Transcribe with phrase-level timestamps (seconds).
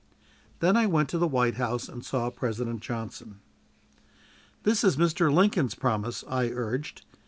[0.61, 3.39] Then I went to the White House, and saw President Johnson.
[4.63, 5.31] "This is Mr.
[5.31, 7.05] Lincoln's promise," I urged.